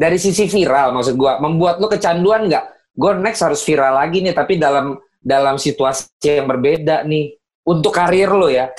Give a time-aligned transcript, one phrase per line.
[0.00, 2.96] dari sisi viral maksud gue membuat lo kecanduan nggak?
[2.96, 7.36] Gue next harus viral lagi nih tapi dalam dalam situasi yang berbeda nih
[7.68, 8.72] untuk karir lo ya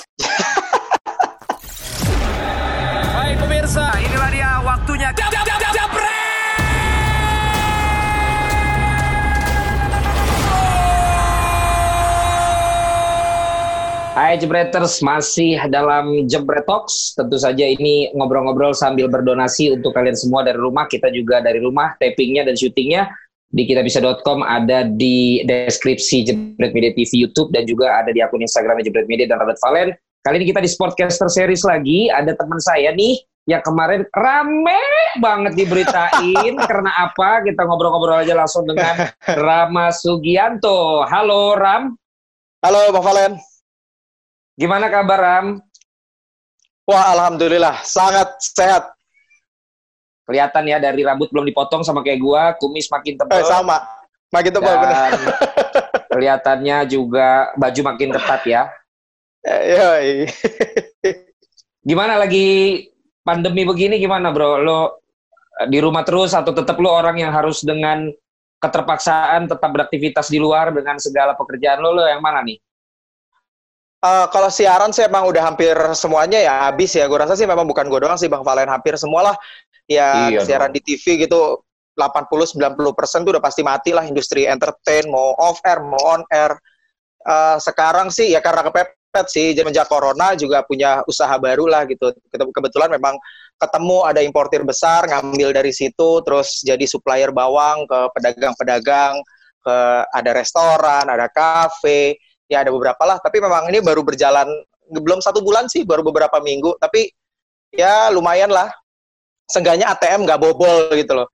[14.12, 17.16] Hai Jebreters, masih dalam Jebret Talks.
[17.16, 20.84] Tentu saja ini ngobrol-ngobrol sambil berdonasi untuk kalian semua dari rumah.
[20.84, 23.08] Kita juga dari rumah, tapingnya dan syutingnya
[23.48, 28.84] di kitabisa.com ada di deskripsi Jebret Media TV YouTube dan juga ada di akun Instagram
[28.84, 29.96] Jebret Media dan Robert Valen.
[30.20, 32.12] Kali ini kita di Sportcaster Series lagi.
[32.12, 33.16] Ada teman saya nih
[33.48, 34.82] yang kemarin rame
[35.24, 37.48] banget diberitain karena apa?
[37.48, 39.08] Kita ngobrol-ngobrol aja langsung dengan
[39.48, 41.00] Rama Sugianto.
[41.08, 41.96] Halo Ram.
[42.60, 43.51] Halo Bang Valen.
[44.52, 45.46] Gimana kabar Ram?
[46.84, 48.92] Wah, alhamdulillah sangat sehat.
[50.28, 53.40] Kelihatan ya dari rambut belum dipotong sama kayak gua, kumis makin tebal.
[53.40, 53.80] Eh, sama.
[54.32, 55.12] Makin tebal dan benar.
[56.12, 58.62] kelihatannya juga baju makin ketat ya.
[59.42, 60.10] Eh, yoi.
[61.88, 62.86] Gimana lagi
[63.24, 64.60] pandemi begini gimana bro?
[64.60, 64.80] Lo
[65.58, 68.12] eh, di rumah terus atau tetap lo orang yang harus dengan
[68.62, 72.60] keterpaksaan tetap beraktivitas di luar dengan segala pekerjaan lo, lo yang mana nih?
[74.02, 77.06] Eh, kalau siaran sih emang udah hampir semuanya ya habis ya.
[77.06, 79.38] Gue rasa sih memang bukan gue doang sih Bang Valen hampir semualah
[79.86, 81.62] ya Iya siaran di TV gitu
[81.94, 86.50] 80-90 persen tuh udah pasti mati lah industri entertain mau off air mau on air.
[87.26, 92.10] Eh, sekarang sih ya karena kepepet sih semenjak corona juga punya usaha baru lah gitu.
[92.30, 93.14] Ke- Kebetulan memang
[93.62, 99.22] ketemu ada importir besar ngambil dari situ terus jadi supplier bawang ke pedagang-pedagang
[99.62, 99.76] ke
[100.10, 102.18] ada restoran ada kafe
[102.52, 104.44] ya ada beberapa lah tapi memang ini baru berjalan
[104.92, 107.08] belum satu bulan sih baru beberapa minggu tapi
[107.72, 108.68] ya lumayan lah
[109.48, 111.28] seenggaknya ATM nggak bobol gitu loh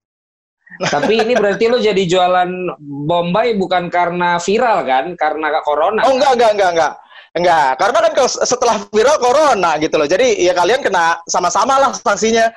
[0.95, 2.77] Tapi ini berarti lo jadi jualan
[3.09, 5.17] Bombay bukan karena viral kan?
[5.17, 6.05] Karena corona.
[6.05, 6.93] oh enggak enggak enggak enggak
[7.41, 12.53] enggak karena kan setelah viral corona gitu loh jadi ya kalian kena sama-sama lah sanksinya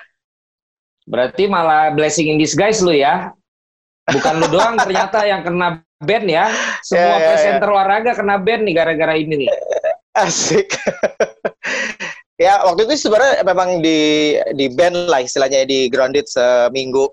[1.11, 3.33] Berarti malah blessing in disguise lo ya.
[4.07, 6.49] Bukan lo doang ternyata yang kena ban ya.
[6.81, 7.27] Semua ya, ya.
[7.33, 9.49] presenter olahraga kena ban nih gara-gara ini nih.
[10.11, 10.75] asik
[12.43, 17.07] ya waktu itu sebenarnya memang di di band lah istilahnya di grounded seminggu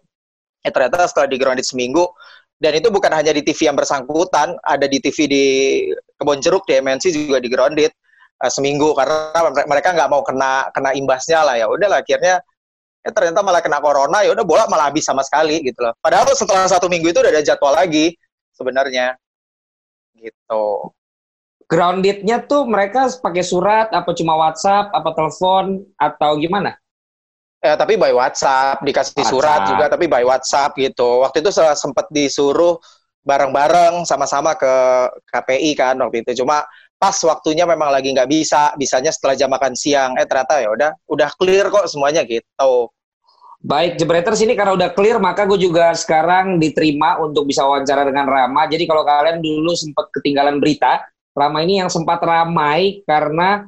[0.66, 2.10] eh ternyata setelah di grounded seminggu
[2.58, 5.44] dan itu bukan hanya di TV yang bersangkutan ada di TV di
[6.18, 7.92] kebon jeruk di MNC juga di grounded
[8.42, 12.42] eh, seminggu karena mere- mereka nggak mau kena kena imbasnya lah ya udah lah akhirnya
[13.06, 16.26] ya ternyata malah kena corona ya udah bola malah habis sama sekali gitu loh padahal
[16.34, 18.18] setelah satu minggu itu udah ada jadwal lagi
[18.58, 19.14] sebenarnya
[20.18, 20.90] gitu
[21.68, 26.80] Grounded-nya tuh mereka pakai surat apa cuma WhatsApp apa telepon atau gimana?
[27.60, 29.32] Ya, tapi by WhatsApp, dikasih WhatsApp.
[29.36, 31.20] surat juga, tapi by WhatsApp gitu.
[31.20, 32.80] Waktu itu se- sempat disuruh
[33.20, 34.72] bareng-bareng sama-sama ke
[35.28, 36.40] KPI kan waktu itu.
[36.40, 36.64] Cuma
[36.96, 40.16] pas waktunya memang lagi nggak bisa, bisanya setelah jam makan siang.
[40.16, 42.88] Eh ternyata ya udah, udah clear kok semuanya gitu.
[43.58, 48.30] Baik, Jebreters ini karena udah clear, maka gue juga sekarang diterima untuk bisa wawancara dengan
[48.30, 48.70] Rama.
[48.70, 51.02] Jadi kalau kalian dulu sempat ketinggalan berita,
[51.34, 53.66] Rama ini yang sempat ramai karena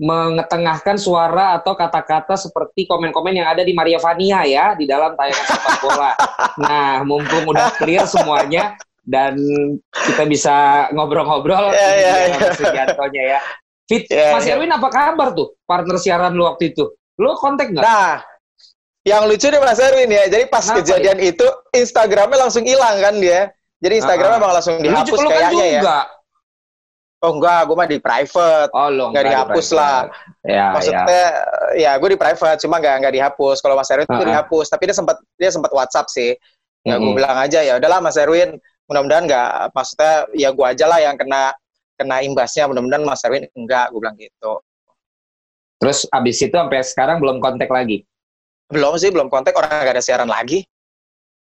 [0.00, 5.46] mengetengahkan suara atau kata-kata seperti komen-komen yang ada di Maria Vania ya, di dalam tayangan
[5.48, 6.12] sepak bola.
[6.60, 9.36] Nah, mumpung udah clear semuanya, dan
[9.92, 12.38] kita bisa ngobrol-ngobrol ini ya, dia ya.
[12.54, 13.40] Sugiantonya ya.
[13.90, 14.54] Fit, Ya, Mas ya.
[14.54, 16.94] Erwin apa kabar tuh partner siaran lu waktu itu?
[17.18, 17.82] Lu kontak nggak?
[17.82, 18.22] Nah,
[19.06, 23.16] yang lucu nih Mas Erwin ya, jadi pas Kenapa kejadian itu Instagramnya langsung hilang kan
[23.16, 23.48] dia.
[23.80, 24.04] Jadi.
[24.04, 25.80] Instagramnya emang langsung dihapus lu kan kayaknya ya.
[25.80, 25.98] juga.
[27.20, 28.70] Oh enggak, gue mah di private.
[28.72, 30.08] Oh, lo Nggak dihapus lah.
[30.40, 30.66] Ya, ya.
[30.72, 31.24] maksudnya
[31.76, 34.28] ya gue di private cuma nggak nggak dihapus kalau Mas Erwin itu Ah, ah.
[34.32, 36.32] dihapus tapi dia sempat dia sempat WhatsApp sih
[36.80, 37.20] ya gue Mm-mm.
[37.20, 38.56] bilang aja ya udahlah Mas Erwin
[38.88, 41.52] mudah-mudahan nggak maksudnya ya gue aja lah yang kena
[42.00, 44.64] kena imbasnya mudah-mudahan Mas Erwin enggak gue bilang gitu
[45.80, 48.04] Terus abis itu sampai sekarang belum kontak lagi.
[48.70, 50.64] Belum sih belum kontak orang nggak ada siaran lagi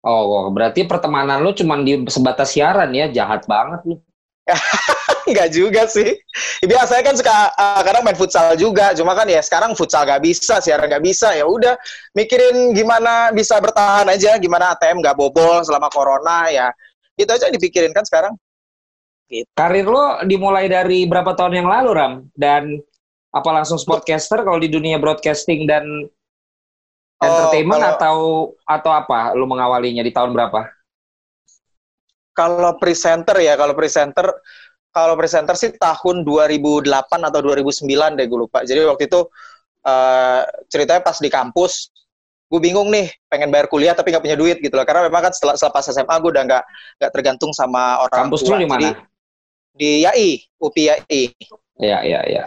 [0.07, 3.99] Oh, berarti pertemanan lu cuma di sebatas siaran ya, jahat banget lu.
[5.27, 6.15] Enggak juga sih.
[6.63, 10.63] Biasanya kan suka uh, kadang main futsal juga, cuma kan ya sekarang futsal nggak bisa,
[10.63, 11.75] siaran nggak bisa, ya udah
[12.15, 16.71] mikirin gimana bisa bertahan aja, gimana ATM nggak bobol selama corona ya.
[17.19, 18.39] Itu aja dipikirin kan sekarang.
[19.27, 22.13] Karir lu dimulai dari berapa tahun yang lalu, Ram?
[22.31, 22.79] Dan
[23.35, 25.83] apa langsung sportcaster kalau di dunia broadcasting dan
[27.21, 28.17] entertainment kalau- atau
[28.63, 30.69] atau apa lu mengawalinya di tahun berapa?
[32.37, 34.29] Kalau presenter ya, kalau presenter
[34.93, 38.61] kalau presenter sih tahun 2008 atau 2009 deh gue lupa.
[38.61, 39.25] Jadi waktu itu
[39.87, 41.89] eh, ceritanya pas di kampus
[42.47, 45.33] gue bingung nih pengen bayar kuliah tapi nggak punya duit gitu loh karena memang kan
[45.35, 46.63] setelah selepas SMA gue udah nggak
[46.95, 48.89] nggak tergantung sama orang Kampus tua lu di mana?
[49.75, 51.21] Di YAI UPI YAI
[51.77, 52.43] Iya, iya, iya.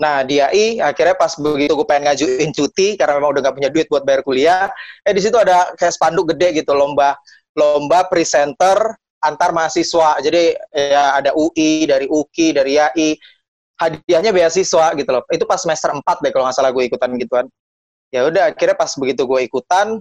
[0.00, 3.70] Nah di AI akhirnya pas begitu gue pengen ngajuin cuti karena memang udah gak punya
[3.70, 4.66] duit buat bayar kuliah,
[5.06, 7.14] eh di situ ada kayak spanduk gede gitu lomba
[7.54, 8.76] lomba presenter
[9.22, 10.20] antar mahasiswa.
[10.20, 13.08] Jadi ya ada UI dari UKI dari AI
[13.80, 15.22] hadiahnya beasiswa gitu loh.
[15.30, 17.46] Itu pas semester 4 deh kalau nggak salah gue ikutan gituan.
[18.12, 19.98] Ya udah akhirnya pas begitu gue ikutan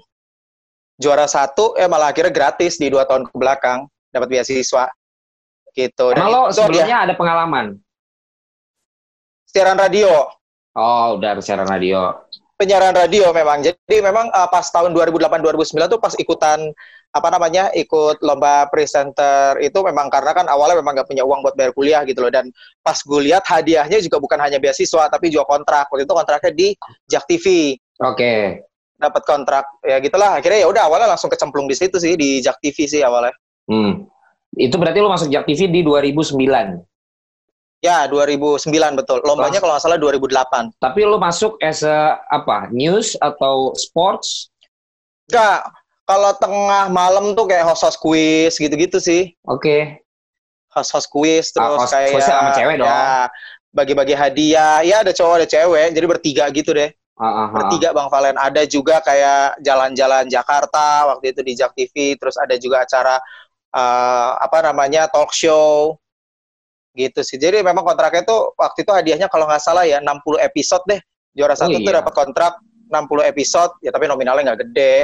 [1.02, 4.86] juara satu eh malah akhirnya gratis di dua tahun ke belakang dapat beasiswa
[5.74, 6.14] gitu.
[6.14, 7.66] Dan Emang lo itu sebelumnya dia ada pengalaman?
[9.54, 10.10] Siaran radio.
[10.74, 12.18] Oh, udah siaran radio.
[12.54, 13.66] penyiaran radio memang.
[13.66, 16.72] Jadi memang uh, pas tahun 2008-2009 tuh pas ikutan
[17.14, 21.54] apa namanya ikut lomba presenter itu memang karena kan awalnya memang nggak punya uang buat
[21.54, 22.50] bayar kuliah gitu loh dan
[22.82, 26.68] pas gue lihat hadiahnya juga bukan hanya beasiswa tapi juga kontrak waktu itu kontraknya di
[27.06, 28.66] Jak TV Oke.
[28.98, 32.58] dapat kontrak ya gitulah akhirnya ya udah awalnya langsung kecemplung di situ sih di Jak
[32.58, 34.08] TV sih awalnya Hmm.
[34.54, 36.36] Itu berarti lo masuk Jak TV di 2009.
[37.84, 38.64] Ya 2009
[38.96, 42.72] betul lombanya kalau nggak salah 2008 Tapi lo masuk as a, apa?
[42.72, 44.48] News atau sports?
[45.28, 45.68] enggak
[46.04, 50.00] kalau tengah malam tuh kayak host host quiz gitu-gitu sih Oke.
[50.72, 52.88] host host quiz Ah, terus host- kayak hostnya sama cewek dong.
[52.88, 53.28] ya,
[53.72, 57.48] bagi-bagi hadiah ya ada cowok ada cewek jadi bertiga gitu deh Ah, ah, ah.
[57.52, 62.56] bertiga bang Valen ada juga kayak jalan-jalan Jakarta waktu itu di Jak TV terus ada
[62.58, 63.16] juga acara
[63.72, 65.96] eh, apa namanya talk show
[66.94, 70.84] gitu sih jadi memang kontraknya tuh waktu itu hadiahnya kalau nggak salah ya 60 episode
[70.86, 71.02] deh
[71.34, 72.00] juara satu tuh iya.
[72.00, 72.54] dapat kontrak
[72.88, 74.96] 60 episode ya tapi nominalnya nggak gede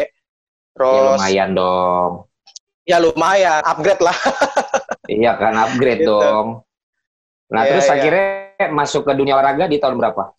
[0.69, 2.11] Ya, terus lumayan dong.
[2.87, 4.15] ya lumayan upgrade lah
[5.09, 6.13] Iya kan upgrade Gitu.
[6.13, 6.61] dong.
[7.49, 7.93] Nah, Iya, terus iya.
[7.97, 8.27] akhirnya
[8.71, 10.31] masuk ke dunia olahraga di tahun berapa?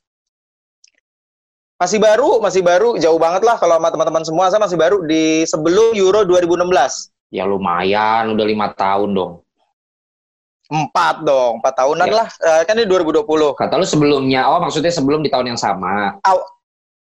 [1.77, 5.45] masih baru masih baru jauh banget lah kalau sama teman-teman semua saya masih baru di
[5.45, 9.33] sebelum Euro 2016 Ya lumayan, udah lima tahun dong.
[10.71, 12.15] Empat dong empat tahunan Ya.
[12.15, 16.23] lah Eh, kan ini 2020 Kata lu sebelumnya, oh maksudnya sebelum di tahun yang sama.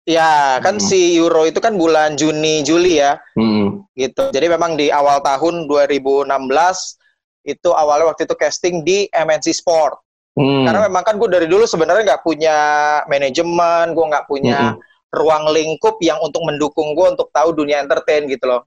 [0.01, 0.83] Ya, kan Hmm.
[0.83, 3.85] si Euro itu kan bulan Juni Juli ya, Hmm.
[3.93, 4.33] gitu.
[4.33, 6.97] Jadi memang di awal tahun 2016
[7.45, 10.01] itu awalnya waktu itu casting di MNC Sport.
[10.33, 10.65] Hmm.
[10.65, 12.57] Karena memang kan gue dari dulu sebenarnya nggak punya
[13.05, 14.81] manajemen, gue nggak punya Mm-mm.
[15.11, 18.65] ruang lingkup yang untuk mendukung gue untuk tahu dunia entertain gitu loh.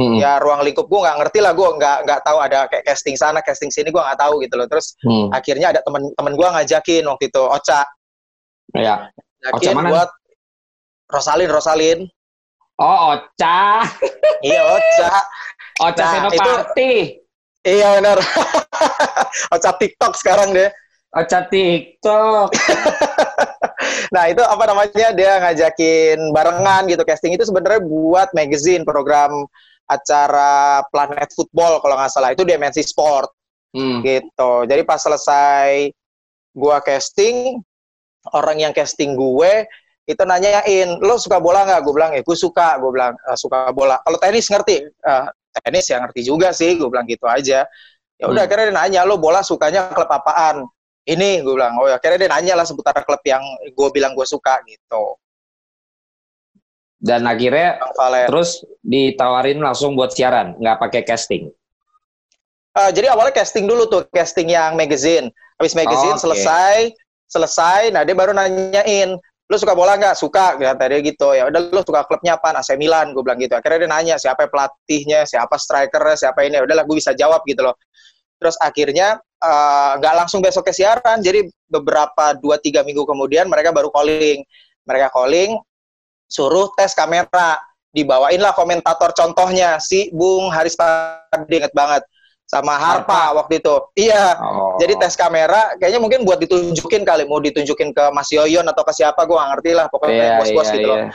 [0.00, 0.16] Hmm.
[0.16, 3.44] Ya ruang lingkup gue nggak ngerti lah, gue nggak nggak tahu ada kayak casting sana,
[3.44, 4.64] casting sini gue nggak tahu gitu loh.
[4.64, 5.28] Terus Hmm.
[5.28, 7.84] akhirnya ada temen-temen gue ngajakin waktu itu Ocha,
[8.72, 9.12] Ya.
[9.44, 9.88] Ngajakin mana?
[9.92, 10.10] buat
[11.10, 11.98] Rosalin, Rosalin.
[12.80, 13.84] Oh, Ocha.
[14.48, 15.12] Iya Ocha.
[15.84, 17.20] Ocha Nah, Senopati.
[17.60, 18.16] Iya benar.
[19.54, 20.72] Ocha TikTok sekarang deh.
[21.12, 22.48] Ocha TikTok.
[24.10, 29.46] Nah itu apa namanya dia ngajakin barengan gitu casting itu sebenarnya buat magazine program
[29.90, 33.34] acara Planet Football kalau nggak salah itu di MNC Sport
[33.70, 34.02] Hmm.
[34.02, 34.66] gitu.
[34.66, 35.94] Jadi pas selesai
[36.54, 37.62] gua casting
[38.34, 39.64] orang yang casting gue
[40.04, 41.80] itu nanyain lo suka bola nggak?
[41.86, 42.82] Gue bilang ya gue suka.
[42.82, 44.02] Gue bilang "Eh, suka bola.
[44.02, 44.90] Kalau tenis ngerti?
[44.90, 45.24] "Eh,
[45.62, 46.74] tenis ya ngerti juga sih.
[46.74, 47.62] Gue bilang gitu aja.
[48.18, 48.50] Ya udah Hmm.
[48.50, 50.66] akhirnya dia nanya lo bola sukanya klub apaan?
[51.06, 51.78] Ini gue bilang.
[51.78, 55.14] Oh ya akhirnya dia nanya lah seputar klub yang gue bilang gue suka gitu.
[57.00, 57.80] Dan akhirnya
[58.28, 61.48] terus ditawarin langsung buat siaran, nggak pakai casting.
[62.76, 65.32] Eh, jadi awalnya casting dulu tuh, casting yang magazine.
[65.56, 66.24] Habis magazine Oh, oke.
[66.28, 66.92] selesai,
[67.24, 69.16] selesai, nah dia baru nanyain,
[69.50, 70.14] lu suka bola nggak?
[70.14, 71.32] Suka, kata dia gitu.
[71.34, 72.54] Ya udah lu suka klubnya apa?
[72.54, 73.56] AC Milan, gue bilang gitu.
[73.56, 76.60] Akhirnya dia nanya siapa pelatihnya, siapa strikernya, siapa ini.
[76.60, 77.74] Ya Udahlah gue bisa jawab gitu loh.
[78.38, 83.90] Terus akhirnya eh, nggak langsung besoknya siaran, jadi beberapa dua tiga minggu kemudian mereka baru
[83.90, 84.44] calling.
[84.86, 85.58] Mereka calling,
[86.30, 87.58] suruh tes kamera.
[87.90, 92.06] Dibawain lah komentator contohnya si Bung Haris Padi inget banget
[92.46, 93.74] sama Harpa, waktu itu.
[93.98, 94.38] Iya.
[94.38, 94.78] Oh.
[94.78, 98.94] Jadi tes kamera kayaknya mungkin buat ditunjukin kali, mau ditunjukin ke Mas Yoyon atau ke
[98.94, 100.98] siapa gue gak ngerti lah Iya, pokoknya bos-bos iya, gitu loh.
[101.02, 101.06] iya.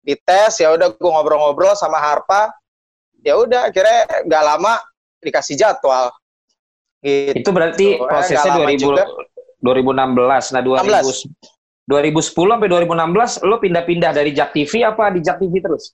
[0.00, 2.48] Dites ya udah gue ngobrol-ngobrol sama Harpa.
[3.20, 4.80] Ya udah akhirnya nggak lama
[5.20, 6.08] dikasih jadwal.
[7.04, 7.44] Gitu.
[7.44, 9.04] Itu berarti Eh, prosesnya lama 2000, juga.
[9.60, 10.44] 2016.
[10.56, 11.28] Nah, 2000,
[11.90, 15.90] 2010 sampai 2016 lo pindah-pindah dari Jak TV apa di Jak TV terus?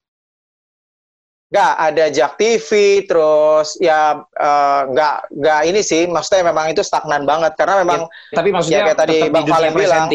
[1.49, 2.71] Nggak ada Jak TV,
[3.09, 8.49] terus ya eh, nggak nggak ini sih, maksudnya memang itu stagnan banget karena memang Tapi
[8.53, 10.09] maksudnya kayak tadi Bang Valen bilang.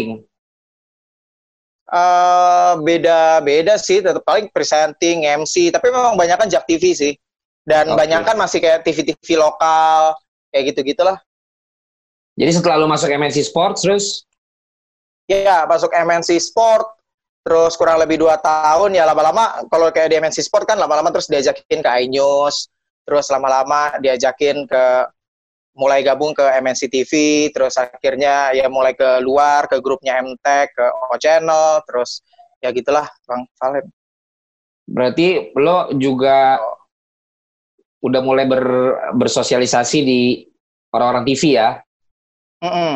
[1.91, 7.13] eh beda-beda sih, tetap paling presenting, MC, tapi memang banyak kan Jak TV sih.
[7.61, 8.05] Dan Oke.
[8.05, 10.17] banyak kan masih kayak TV-TV lokal,
[10.49, 11.19] kayak gitu-gitulah.
[12.39, 14.23] Jadi setelah lo masuk MNC Sports terus
[15.31, 17.01] Ya, masuk MNC Sport,
[17.41, 21.25] terus kurang lebih dua tahun ya lama-lama kalau kayak di MNC Sport kan lama-lama terus
[21.25, 22.69] diajakin ke iNews
[23.01, 24.85] terus lama-lama diajakin ke
[25.73, 27.11] mulai gabung ke MNC TV
[27.49, 32.21] terus akhirnya ya mulai ke luar ke grupnya MTech ke O Channel terus
[32.61, 33.89] ya gitulah Bang Valen
[34.85, 36.61] berarti lo juga
[38.01, 38.65] udah mulai ber,
[39.13, 40.21] bersosialisasi di
[40.89, 41.77] orang-orang TV ya?
[42.65, 42.93] Mm -mm.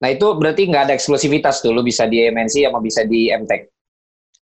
[0.00, 3.68] Nah itu berarti nggak ada eksklusivitas tuh lo bisa di MNC sama bisa di MTech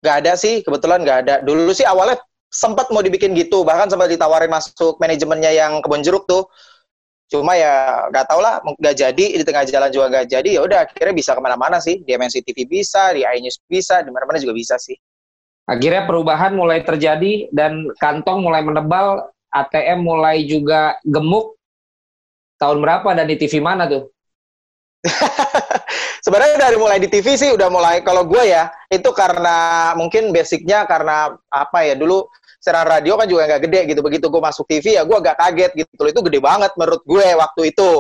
[0.01, 1.35] Gak ada sih, kebetulan gak ada.
[1.45, 2.17] Dulu sih awalnya
[2.49, 6.49] sempat mau dibikin gitu, bahkan sempat ditawarin masuk manajemennya yang kebun jeruk tuh.
[7.29, 10.57] Cuma ya gak tau lah, gak jadi di tengah jalan juga gak jadi.
[10.57, 12.01] Ya udah akhirnya bisa ke mana-mana sih.
[12.01, 14.97] Di MNC TV bisa, di iNews bisa, di mana-mana juga bisa sih.
[15.69, 21.61] Akhirnya perubahan mulai terjadi dan kantong mulai menebal, ATM mulai juga gemuk.
[22.57, 24.09] Tahun berapa dan di TV mana tuh?
[26.25, 30.85] sebenarnya dari mulai di TV sih udah mulai kalau gue ya itu karena mungkin basicnya
[30.85, 32.29] karena apa ya dulu
[32.61, 34.01] siaran radio kan juga nggak gede gitu.
[34.05, 36.11] Begitu gue masuk TV ya gue agak kaget gitu loh.
[36.13, 37.91] Itu gede banget menurut gue waktu itu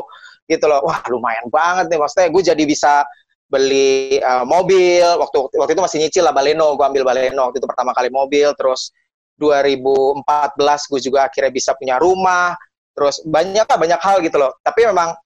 [0.46, 0.84] gitu loh.
[0.84, 2.28] Wah lumayan banget nih maksudnya.
[2.28, 3.02] Gue jadi bisa
[3.48, 5.02] beli uh, mobil.
[5.02, 6.76] Waktu waktu itu masih nyicil lah Baleno.
[6.76, 8.52] Gue ambil Baleno waktu itu pertama kali mobil.
[8.54, 8.92] Terus
[9.40, 12.52] 2014 gue juga akhirnya bisa punya rumah.
[12.92, 14.52] Terus banyak lah banyak hal gitu loh.
[14.60, 15.16] Tapi memang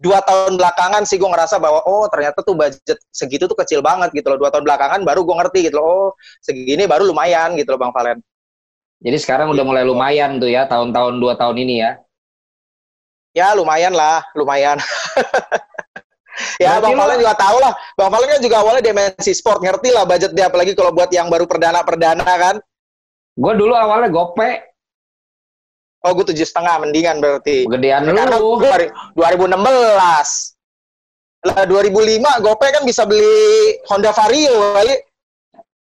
[0.00, 4.08] dua tahun belakangan sih gue ngerasa bahwa oh ternyata tuh budget segitu tuh kecil banget
[4.16, 4.40] gitu loh.
[4.40, 6.08] Dua tahun belakangan baru gue ngerti gitu loh oh
[6.40, 8.18] segini baru lumayan gitu loh bang Valen.
[9.00, 11.92] Jadi sekarang udah mulai lumayan tuh ya tahun-tahun dua tahun ini ya?
[13.36, 14.80] Ya lumayan lah lumayan.
[16.56, 17.72] Ya Berarti bang Valen juga tahu lah.
[18.00, 21.28] Bang Valen kan juga awalnya dimensi sport ngerti lah budget dia apalagi kalau buat yang
[21.28, 22.56] baru perdana perdana kan.
[23.36, 24.69] Gue dulu awalnya gope
[26.00, 27.68] Oh, gue tujuh setengah mendingan berarti.
[27.68, 28.16] Gedean lu.
[28.16, 28.40] Karena
[29.12, 29.60] 2016.
[31.40, 34.96] Lah 2005 GoPay kan bisa beli Honda Vario kali.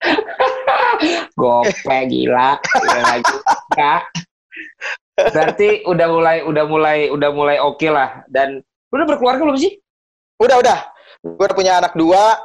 [1.40, 2.60] GoPay gila.
[2.64, 3.94] gila.
[5.16, 8.60] Berarti udah mulai udah mulai udah mulai oke okay lah dan
[8.92, 9.80] udah berkeluarga belum sih?
[10.40, 10.80] Udah udah.
[11.24, 12.36] Gue udah punya anak dua,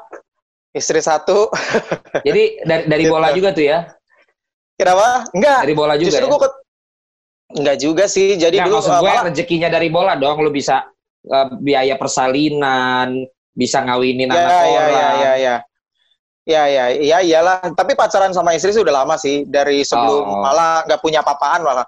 [0.70, 1.50] istri satu.
[2.26, 3.42] Jadi dari dari bola gitu.
[3.42, 3.78] juga tuh ya?
[4.78, 5.26] Kenapa?
[5.34, 5.58] Enggak.
[5.66, 6.08] Dari bola juga.
[6.14, 6.30] Justru ya?
[6.30, 6.50] gue
[7.56, 8.38] Enggak juga sih.
[8.38, 10.42] Jadi nah, dulu maksud gue rezekinya dari bola dong.
[10.42, 10.86] Lu bisa
[11.26, 14.90] uh, biaya persalinan, bisa ngawinin ya, anak ya, orang.
[14.90, 15.56] Ya, ya, ya.
[16.48, 17.58] Ya, ya, ya, iyalah.
[17.74, 19.46] Tapi pacaran sama istri sih udah lama sih.
[19.46, 20.40] Dari sebelum oh.
[20.42, 21.86] malah nggak punya papaan malah.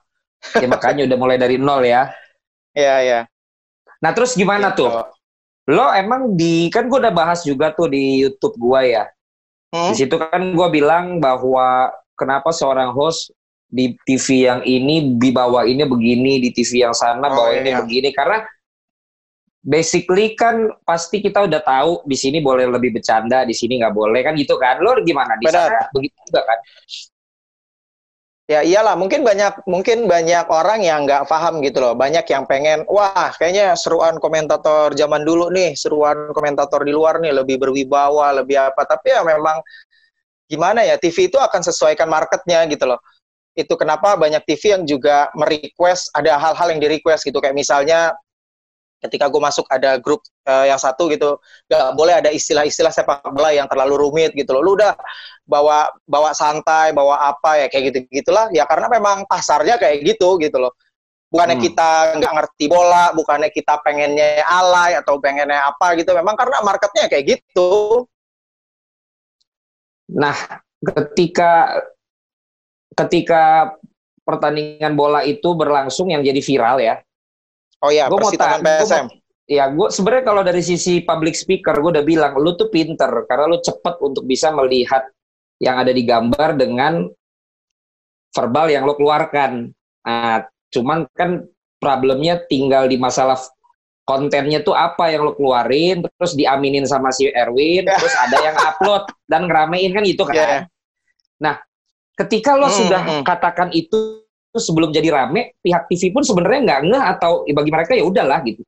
[0.59, 2.11] Ya, makanya udah mulai dari nol ya.
[2.75, 3.21] Iya, iya.
[4.03, 4.91] Nah, terus gimana gitu.
[4.91, 5.07] tuh?
[5.71, 9.07] Lo emang di, kan gue udah bahas juga tuh di YouTube gue ya.
[9.71, 9.95] Hmm?
[9.95, 13.31] Di situ kan gue bilang bahwa kenapa seorang host
[13.73, 17.65] di TV yang ini dibawa ini begini, di TV yang sana oh, bawa iya.
[17.65, 18.45] ini begini karena
[19.65, 24.21] basically kan pasti kita udah tahu di sini boleh lebih bercanda, di sini nggak boleh
[24.21, 24.77] kan gitu kan.
[24.85, 26.59] Lo gimana di sana begitu juga kan?
[28.51, 31.97] Ya iyalah, mungkin banyak mungkin banyak orang yang nggak paham gitu loh.
[31.97, 37.33] Banyak yang pengen, wah kayaknya seruan komentator zaman dulu nih, seruan komentator di luar nih
[37.33, 38.85] lebih berwibawa, lebih apa.
[38.85, 39.65] Tapi ya memang
[40.45, 43.01] gimana ya, TV itu akan sesuaikan marketnya gitu loh
[43.53, 47.37] itu kenapa banyak TV yang juga merequest ada hal-hal yang di request gitu.
[47.37, 48.17] Kayak misalnya
[49.03, 51.35] ketika gue masuk ada grup uh, yang satu gitu
[51.67, 54.63] gak boleh ada istilah-istilah sepak bola yang terlalu rumit gitu loh.
[54.65, 54.97] Lu udah
[55.45, 58.49] bawa bawa santai bawa apa ya kayak gitu gitulah.
[58.57, 60.73] Ya karena memang pasarnya kayak gitu gitu loh.
[61.29, 61.65] Bukannya hmm.
[61.65, 61.91] kita
[62.21, 66.17] nggak ngerti bola bukannya kita pengennya alay atau pengennya apa gitu.
[66.17, 68.09] Memang karena marketnya kayak gitu.
[70.09, 70.37] Nah
[70.83, 71.81] ketika
[72.95, 73.75] ketika
[74.23, 76.95] pertandingan bola itu berlangsung yang jadi viral ya.
[77.83, 78.63] Oh iya, gua mau PSM.
[78.63, 79.21] Gua
[79.51, 83.51] ya, gue sebenarnya kalau dari sisi public speaker, gue udah bilang, lu tuh pinter karena
[83.51, 85.05] lu cepet untuk bisa melihat
[85.59, 87.11] yang ada di gambar dengan
[88.33, 89.71] verbal yang lu keluarkan.
[90.07, 91.47] Nah, cuman kan
[91.83, 93.37] problemnya tinggal di masalah
[94.03, 99.07] kontennya tuh apa yang lo keluarin, terus diaminin sama si Erwin, terus ada yang upload
[99.31, 100.35] dan ngeramein kan gitu kan.
[100.35, 100.63] Yeah.
[101.39, 101.55] Nah,
[102.23, 103.23] Ketika lo hmm, sudah hmm.
[103.27, 104.23] katakan itu
[104.55, 108.63] sebelum jadi rame, pihak TV pun sebenarnya nggak ngeh atau bagi mereka ya udahlah gitu.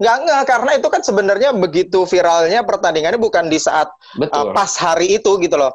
[0.00, 5.20] Nggak ngeh karena itu kan sebenarnya begitu viralnya pertandingannya bukan di saat Uh, pas hari
[5.20, 5.70] itu gitu loh.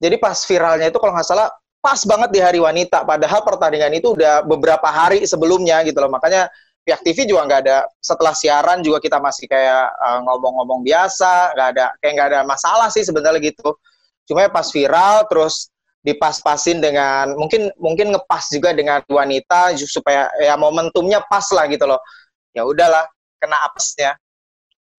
[0.00, 1.48] Jadi pas viralnya itu kalau nggak salah
[1.82, 3.02] pas banget di hari wanita.
[3.04, 6.10] Padahal pertandingan itu udah beberapa hari sebelumnya gitu loh.
[6.10, 6.48] Makanya
[6.86, 11.68] pihak TV juga nggak ada setelah siaran juga kita masih kayak uh, ngomong-ngomong biasa, nggak
[11.74, 13.74] ada kayak nggak ada masalah sih sebenarnya gitu.
[14.26, 15.70] Cuma ya pas viral terus
[16.06, 21.98] dipas-pasin dengan mungkin mungkin ngepas juga dengan wanita supaya ya momentumnya pas lah gitu loh.
[22.54, 23.06] Ya udahlah,
[23.42, 24.14] kena apesnya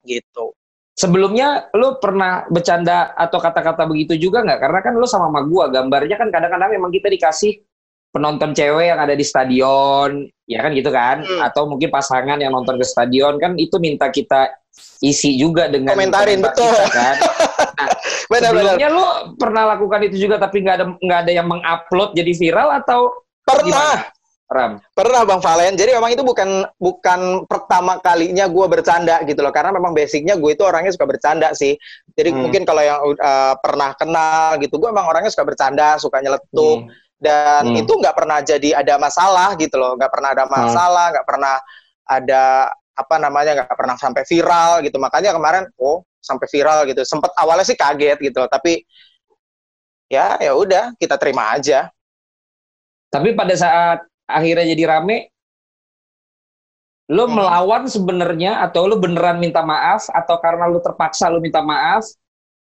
[0.08, 0.56] gitu.
[0.98, 4.60] sebelumnya lu pernah bercanda atau kata-kata begitu juga nggak?
[4.66, 7.62] Karena kan lu sama sama gua gambarnya kan kadang-kadang memang kita dikasih
[8.10, 11.22] penonton cewek yang ada di stadion, ya kan gitu kan?
[11.22, 11.46] Hmm.
[11.46, 14.58] Atau mungkin pasangan yang nonton ke stadion kan itu minta kita
[15.06, 17.16] isi juga dengan komentarin betul kita, kan.
[17.78, 17.88] Nah,
[18.34, 18.98] benar, sebelumnya benar.
[18.98, 19.06] lu
[19.38, 23.14] pernah lakukan itu juga tapi nggak ada nggak ada yang mengupload jadi viral atau
[23.46, 24.04] pernah?
[24.04, 24.16] Gimana?
[24.48, 24.80] Ram.
[24.96, 25.76] Pernah Bang Valen.
[25.76, 29.52] Jadi memang itu bukan bukan pertama kalinya gue bercanda gitu loh.
[29.52, 31.76] Karena memang basicnya gue itu orangnya suka bercanda sih.
[32.16, 32.40] Jadi hmm.
[32.40, 36.88] mungkin kalau yang uh, pernah kenal gitu, gue memang orangnya suka bercanda, suka nyeletuk.
[36.88, 36.92] Hmm.
[37.20, 37.82] Dan hmm.
[37.84, 40.00] itu nggak pernah jadi ada masalah gitu loh.
[40.00, 40.54] Nggak pernah ada hmm.
[40.56, 41.32] masalah, nggak hmm.
[41.36, 41.56] pernah
[42.08, 42.44] ada
[42.98, 44.96] apa namanya nggak pernah sampai viral gitu.
[44.96, 47.08] Makanya kemarin, oh sampai viral gitu.
[47.08, 48.52] Sempet awalnya sih kaget gitu loh.
[48.52, 48.84] Tapi
[50.12, 51.88] ya ya udah kita terima aja.
[53.08, 55.32] Tapi pada saat akhirnya jadi rame
[57.08, 57.34] lo hmm.
[57.40, 62.04] melawan sebenarnya atau lo beneran minta maaf atau karena lo terpaksa lo minta maaf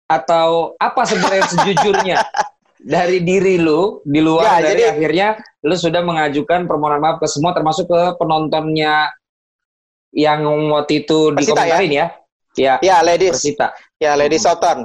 [0.05, 2.17] atau apa sebenarnya sejujurnya
[2.77, 5.27] dari diri lo di luar ya, dari jadi, akhirnya
[5.65, 9.09] lo sudah mengajukan permohonan maaf ke semua termasuk ke penontonnya
[10.13, 11.97] yang waktu itu dikomentarin ya.
[11.97, 12.07] ya.
[12.57, 13.37] Ya, ya ladies.
[13.37, 13.71] Persita.
[14.01, 14.49] Ya, ladies hmm.
[14.49, 14.77] Soton.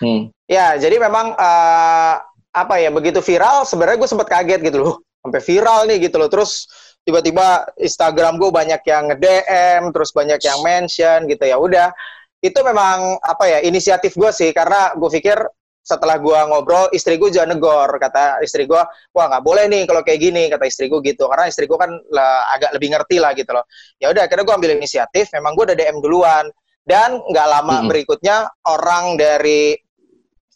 [0.00, 0.32] Hmm.
[0.48, 2.16] Ya, jadi memang uh,
[2.54, 4.94] apa ya begitu viral sebenarnya gue sempat kaget gitu loh
[5.24, 6.28] sampai viral nih gitu loh.
[6.32, 6.66] Terus
[7.04, 11.60] tiba-tiba Instagram gue banyak yang nge-DM, terus banyak yang mention gitu ya.
[11.60, 11.92] Udah,
[12.40, 15.36] itu memang apa ya inisiatif gue sih karena gue pikir
[15.84, 18.80] setelah gue ngobrol istri gue jangan negor kata istri gue
[19.12, 21.92] wah nggak boleh nih kalau kayak gini kata istri gue gitu karena istri gue kan
[22.08, 23.68] lah, agak lebih ngerti lah gitu loh
[24.00, 26.48] ya udah akhirnya gue ambil inisiatif memang gue udah DM duluan
[26.84, 27.88] dan nggak lama -hmm.
[27.88, 28.36] berikutnya
[28.68, 29.74] orang dari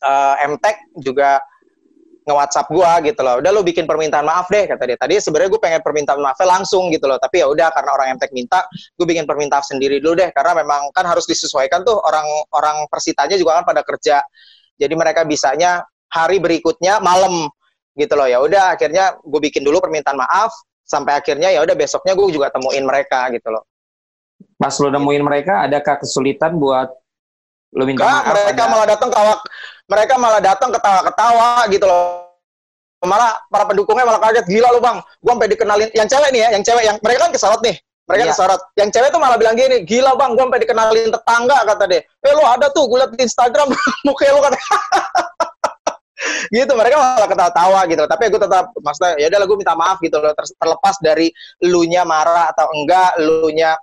[0.05, 1.41] uh, MTech juga
[2.29, 3.41] nge-WhatsApp gua gitu loh.
[3.41, 5.01] Udah lu bikin permintaan maaf deh kata dia.
[5.01, 7.17] Tadi sebenarnya gue pengen permintaan maafnya langsung gitu loh.
[7.17, 10.93] Tapi ya udah karena orang Emtek minta, gue bikin permintaan sendiri dulu deh karena memang
[10.93, 14.21] kan harus disesuaikan tuh orang-orang persitanya juga kan pada kerja.
[14.77, 17.49] Jadi mereka bisanya hari berikutnya malam
[17.97, 18.29] gitu loh.
[18.29, 20.53] Ya udah akhirnya gue bikin dulu permintaan maaf
[20.85, 23.65] sampai akhirnya ya udah besoknya gue juga temuin mereka gitu loh.
[24.59, 26.91] Pas lu nemuin mereka, adakah kesulitan buat
[27.77, 28.35] lu minta Gak, maaf?
[28.35, 28.73] Mereka ada...
[28.73, 29.41] malah datang kawak
[29.89, 32.29] mereka malah datang ketawa-ketawa gitu loh.
[33.01, 35.01] Malah para pendukungnya malah kaget gila lu bang.
[35.25, 37.77] Gua sampai dikenalin yang cewek nih ya yang cewek yang mereka kan kesorot nih.
[38.09, 38.31] Mereka iya.
[38.37, 38.61] kesorot.
[38.77, 42.01] Yang cewek tuh malah bilang gini gila bang gua sampai dikenalin tetangga kata dia.
[42.05, 43.67] Eh lu ada tuh gue liat di Instagram
[44.07, 44.59] muka lu kata
[46.59, 50.21] gitu mereka malah ketawa-tawa gitu tapi gue tetap maksudnya ya udah gue minta maaf gitu
[50.21, 50.35] loh.
[50.37, 51.33] Terlepas dari
[51.65, 53.79] lu nya marah atau enggak lu nya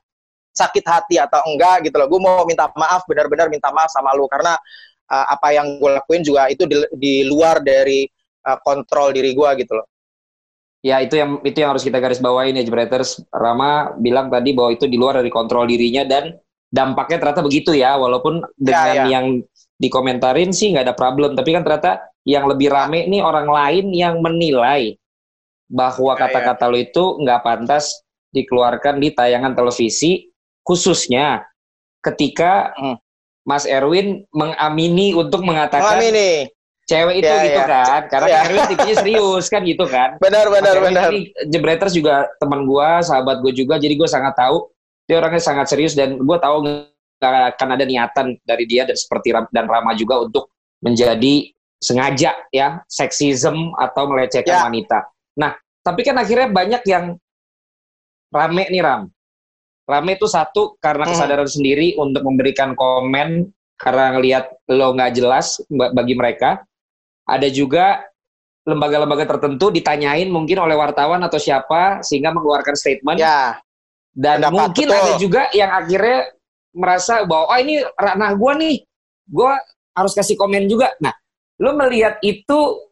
[0.55, 4.25] sakit hati atau enggak gitu loh gue mau minta maaf benar-benar minta maaf sama lu
[4.31, 4.55] karena
[5.11, 8.07] uh, apa yang gue lakuin juga itu di, di luar dari
[8.47, 9.87] uh, kontrol diri gue gitu loh.
[10.85, 13.25] Ya itu yang itu yang harus kita garis bawain ya Jebreters.
[13.33, 16.37] Rama bilang tadi bahwa itu di luar dari kontrol dirinya dan
[16.69, 19.05] dampaknya ternyata begitu ya walaupun dengan ya, ya.
[19.17, 19.25] yang
[19.81, 24.19] dikomentarin sih nggak ada problem tapi kan ternyata yang lebih rame nih orang lain yang
[24.23, 24.95] menilai
[25.67, 26.71] bahwa ya, kata-kata ya, ya.
[26.71, 27.85] lo itu nggak pantas
[28.35, 30.27] dikeluarkan di tayangan televisi
[30.65, 31.45] khususnya
[32.01, 32.73] ketika.
[33.45, 36.49] Mas Erwin mengamini untuk mengatakan mengamini.
[36.89, 37.65] cewek itu ya, gitu ya.
[37.69, 38.38] kan karena ya.
[38.41, 41.13] Erwin tipenya serius kan gitu kan benar benar benar
[41.45, 44.69] Jebreters juga teman gua sahabat gue juga jadi gue sangat tahu
[45.06, 46.65] dia orangnya sangat serius dan gue tahu
[47.21, 50.49] gak akan ada niatan dari dia dan seperti dan Rama juga untuk
[50.82, 54.65] menjadi sengaja ya seksism atau melecehkan ya.
[54.65, 55.06] wanita
[55.38, 55.54] nah
[55.86, 57.13] tapi kan akhirnya banyak yang
[58.34, 59.10] rame nih Ram
[59.85, 61.11] rame itu satu karena hmm.
[61.13, 61.55] kesadaran hmm.
[61.55, 66.63] sendiri untuk memberikan komen karena ngelihat lo nggak jelas bagi mereka.
[67.25, 68.05] Ada juga
[68.65, 73.17] lembaga-lembaga tertentu ditanyain mungkin oleh wartawan atau siapa sehingga mengeluarkan statement.
[73.21, 73.61] Ya.
[74.15, 74.97] Dan mungkin betul.
[74.97, 76.31] ada juga yang akhirnya
[76.71, 78.75] merasa bahwa oh ini ranah gue nih,
[79.27, 79.51] gue
[79.95, 80.91] harus kasih komen juga.
[81.03, 81.11] Nah,
[81.59, 82.89] lo melihat itu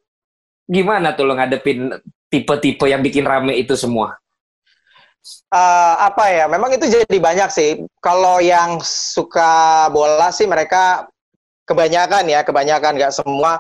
[0.67, 1.95] gimana tuh lo ngadepin
[2.27, 4.19] tipe-tipe yang bikin rame itu semua?
[5.51, 7.69] Uh, apa ya memang itu jadi banyak sih.
[8.03, 11.07] Kalau yang suka bola sih mereka
[11.63, 13.59] kebanyakan ya kebanyakan nggak semua.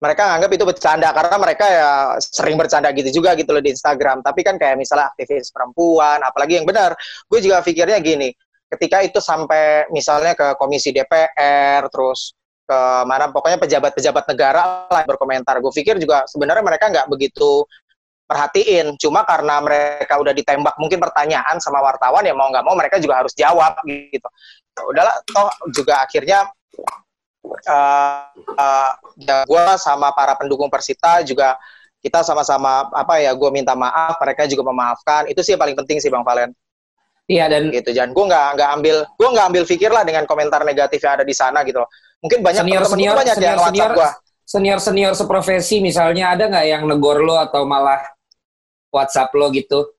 [0.00, 1.90] Mereka nganggap itu bercanda karena mereka ya
[2.24, 4.24] sering bercanda gitu juga gitu loh di Instagram.
[4.24, 6.96] Tapi kan kayak misalnya aktivis perempuan apalagi yang benar.
[7.28, 8.32] Gue juga pikirnya gini
[8.70, 12.32] ketika itu sampai misalnya ke komisi DPR terus
[12.70, 15.58] ke mana pokoknya pejabat-pejabat negara lah berkomentar.
[15.60, 17.66] Gue pikir juga sebenarnya mereka nggak begitu
[18.30, 18.94] perhatiin.
[18.94, 23.26] Cuma karena mereka udah ditembak mungkin pertanyaan sama wartawan ya mau nggak mau mereka juga
[23.26, 24.28] harus jawab gitu.
[24.78, 26.46] Ya udahlah, toh juga akhirnya
[27.42, 28.22] uh,
[28.54, 31.58] uh, ya gue sama para pendukung Persita juga
[32.00, 35.98] kita sama-sama apa ya gue minta maaf mereka juga memaafkan itu sih yang paling penting
[35.98, 36.54] sih bang Valen.
[37.30, 40.66] Iya dan gitu jangan gue nggak nggak ambil gue nggak ambil pikir lah dengan komentar
[40.66, 41.78] negatif yang ada di sana gitu
[42.18, 44.10] mungkin banyak senior teman-teman senior banyak senior yang senior gue
[44.50, 48.02] senior senior seprofesi misalnya ada nggak yang negor lo atau malah
[48.90, 49.94] WhatsApp lo gitu?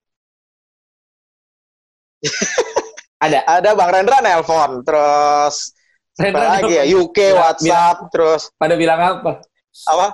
[3.24, 3.40] ada.
[3.48, 5.74] ada bang Rendra nelpon terus
[6.20, 6.84] Rendra lagi ya.
[6.86, 9.42] UK Bilang- WhatsApp terus Pada bilang apa?
[9.88, 10.08] apa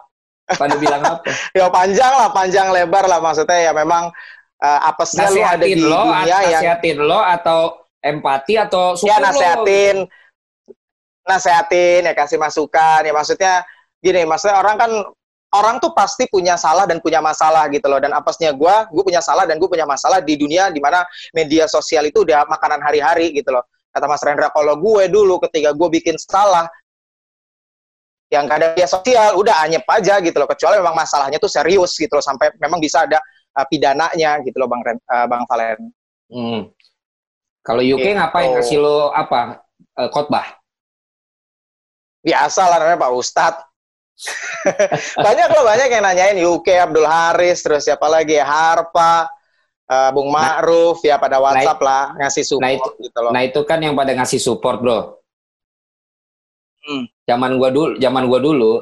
[0.55, 1.21] Pada bilang apa?
[1.51, 4.07] ya panjang lah panjang lebar lah maksudnya ya memang
[4.63, 7.59] uh, apesnya lu ada di Nasihatin lo, dunia yang nasihatin lo atau
[7.99, 9.25] empati atau ya lo?
[9.27, 9.95] nasehatin
[11.27, 13.53] nasehatin ya kasih masukan ya maksudnya
[13.99, 14.91] gini maksudnya orang kan
[15.57, 19.19] orang tuh pasti punya salah dan punya masalah gitu loh dan apesnya gue gue punya
[19.19, 21.01] salah dan gue punya masalah di dunia di mana
[21.33, 25.73] media sosial itu udah makanan hari-hari gitu loh kata Mas Rendra kalau gue dulu ketika
[25.73, 26.69] gue bikin salah
[28.29, 31.95] yang gak ada media sosial udah anyep aja gitu loh kecuali memang masalahnya tuh serius
[31.97, 33.17] gitu loh sampai memang bisa ada
[33.57, 35.91] uh, pidananya gitu loh Bang Ren, uh, Bang Valen
[36.27, 36.67] Hmm.
[37.63, 38.15] Kalau UK Gitu.
[38.19, 39.63] ngapain ngasih lo apa?
[39.99, 40.59] Eh, khotbah.
[42.27, 43.63] biasa lah namanya Pak Ustadz.
[45.25, 49.29] banyak loh banyak yang nanyain UK Abdul Haris terus siapa lagi ya Harpa
[49.85, 53.31] eh, Bung Ma'ruf ya pada WhatsApp lah ngasih support nah itu- gitu loh.
[53.31, 54.99] Nah itu kan yang pada ngasih support bro.
[56.87, 57.03] Hmm.
[57.27, 58.73] Zaman gua dulu, zaman gua dulu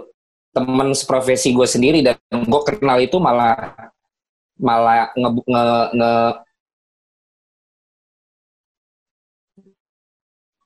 [0.56, 3.76] temen seprofesi gue sendiri dan gue kenal itu malah
[4.56, 5.64] malah nge, nge,
[6.00, 6.36] nge-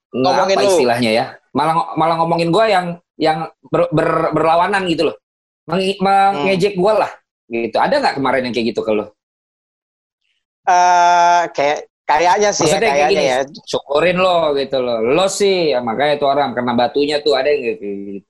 [0.09, 2.85] Ngomongin apa istilahnya ya malah malah ngomongin gue yang
[3.19, 5.15] yang ber- ber- berlawanan gitu loh
[5.69, 7.11] Meng, mengejek gue lah
[7.51, 9.11] gitu ada nggak kemarin yang kayak gitu ke lo
[10.69, 13.39] Eh, kayak kayaknya sih ya, Maksudnya kayak kayaknya gini, ya.
[13.65, 14.97] syukurin lo gitu loh.
[15.01, 18.29] Lo sih, ya makanya tuh orang kena batunya tuh ada yang kayak gitu.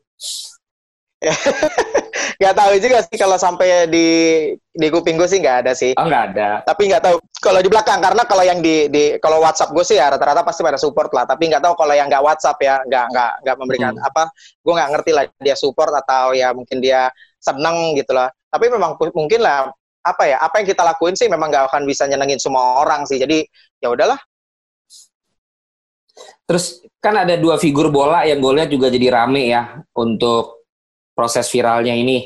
[2.39, 4.07] Gak tahu juga sih kalau sampai di
[4.71, 5.91] di kuping gue sih nggak ada sih.
[5.99, 6.63] Oh nggak ada.
[6.63, 9.99] Tapi nggak tahu kalau di belakang karena kalau yang di di kalau WhatsApp gue sih
[9.99, 11.27] ya rata-rata pasti pada support lah.
[11.27, 14.07] Tapi nggak tahu kalau yang nggak WhatsApp ya nggak nggak nggak memberikan Hmm.
[14.07, 14.23] apa.
[14.63, 17.11] Gue nggak ngerti lah dia support atau ya mungkin dia
[17.43, 18.31] seneng gitu lah.
[18.47, 19.67] Tapi memang mungkin lah
[19.99, 23.19] apa ya apa yang kita lakuin sih memang nggak akan bisa nyenengin semua orang sih.
[23.19, 23.43] Jadi
[23.83, 24.19] ya udahlah.
[26.47, 30.58] Terus kan ada dua figur bola yang gue lihat juga jadi rame ya untuk
[31.19, 32.23] proses viralnya ini.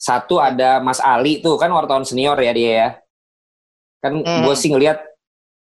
[0.00, 2.88] Satu ada Mas Ali tuh kan wartawan senior ya dia ya.
[4.02, 4.42] Kan Hmm.
[4.42, 4.98] gue sih ngelihat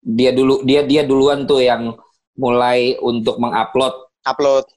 [0.04, 1.96] dia dulu dia dia duluan tuh yang
[2.38, 4.68] mulai untuk mengupload Upload.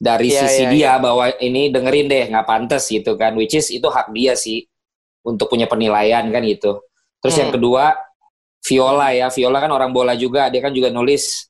[0.00, 3.68] dari Iya, sisi iya, dia bahwa ini dengerin deh nggak pantas gitu kan which is
[3.72, 4.64] itu hak dia sih
[5.24, 6.80] untuk punya penilaian kan gitu
[7.20, 7.56] terus yang Hmm.
[7.60, 7.84] kedua
[8.64, 11.48] Viola ya Viola kan orang bola juga dia kan juga nulis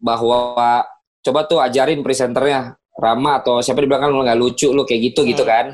[0.00, 0.84] bahwa
[1.22, 5.24] coba tuh ajarin presenternya Rama atau siapa di belakang lo nggak lucu lo kayak gitu
[5.24, 5.50] gitu Hmm.
[5.50, 5.66] kan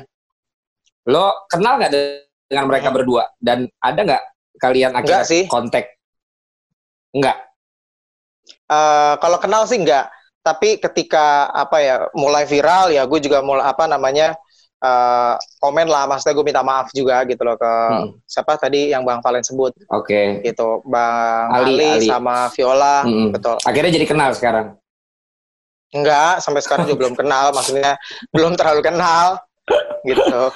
[1.05, 2.97] lo kenal nggak de- dengan mereka Hmm.
[2.97, 4.23] berdua dan ada nggak
[4.57, 5.43] kalian akhirnya Enggak sih.
[5.45, 5.85] kontak
[7.11, 7.37] nggak
[8.65, 10.09] Eh, kalau kenal sih enggak,
[10.41, 14.33] tapi ketika apa ya mulai viral ya gue juga mulai apa namanya
[14.79, 18.15] eh, komen lah, maksudnya gue minta maaf juga gitu loh ke Hmm.
[18.23, 22.07] siapa tadi yang Bang Valen sebut oke gitu, Bang Ali, Ali, Ali.
[22.07, 23.35] sama Viola, Mm-mm.
[23.35, 23.59] betul.
[23.59, 24.78] akhirnya jadi kenal sekarang
[25.89, 27.97] Enggak, sampai sekarang juga belum kenal, maksudnya
[28.29, 29.41] belum terlalu kenal
[30.05, 30.53] gitu.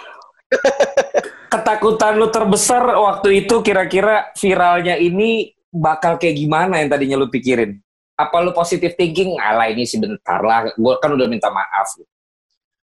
[1.54, 7.78] ketakutan lu terbesar waktu itu kira-kira viralnya ini bakal kayak gimana yang tadinya lu pikirin?
[8.18, 9.38] Apa lu positive thinking?
[9.42, 11.90] Alah ini sebentar lah, gue kan udah minta maaf.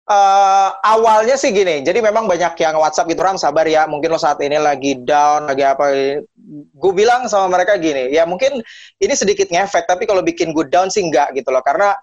[0.05, 4.21] eh awalnya sih gini, jadi memang banyak yang WhatsApp gitu Ram sabar ya, mungkin lo
[4.21, 6.21] saat ini lagi down, lagi apa.
[6.77, 8.61] Gue bilang sama mereka gini, ya mungkin
[9.01, 11.97] ini sedikit ngefek, tapi kalau bikin gue down sih enggak gitu loh, karena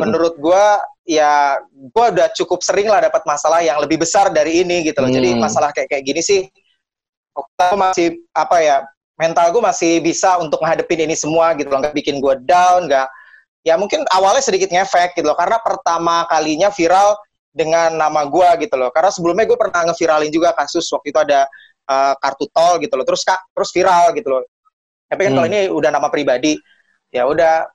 [0.00, 0.64] Menurut gue
[1.04, 5.10] ya gue udah cukup sering lah dapat masalah yang lebih besar dari ini gitu loh.
[5.12, 5.44] Jadi Hmm.
[5.44, 6.40] masalah kayak kayak gini sih,
[7.36, 8.76] aku masih apa ya
[9.20, 13.06] mental gue masih bisa untuk menghadepin ini semua gitu loh, nggak bikin gue down, nggak
[13.62, 17.14] ya mungkin awalnya sedikit ngefek gitu loh, karena pertama kalinya viral
[17.52, 18.88] dengan nama gue gitu loh.
[18.90, 21.44] Karena sebelumnya gue pernah ngeviralin juga kasus waktu itu ada
[21.86, 23.04] uh, kartu tol gitu loh.
[23.04, 24.42] Terus kak terus viral gitu loh.
[25.12, 25.38] Tapi kan Hmm.
[25.44, 26.56] kalau ini udah nama pribadi,
[27.12, 27.68] ya udah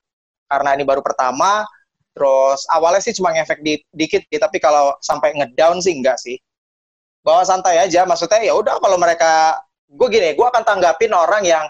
[0.49, 1.61] karena ini baru pertama.
[2.17, 6.41] Terus awalnya sih cuma ngefek di, dikit, sih, tapi kalau sampai ngedown sih enggak sih.
[7.21, 11.65] Bawa santai aja, maksudnya ya udah kalau mereka, gue gini, gue akan tanggapin orang yang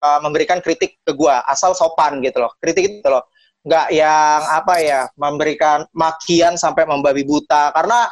[0.00, 2.56] uh, memberikan kritik ke gue, asal sopan gitu loh.
[2.56, 3.28] Kritik itu loh
[3.62, 8.10] nggak yang apa ya memberikan makian sampai membabi buta karena